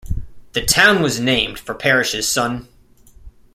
[0.53, 2.67] The town was named for Parish's son.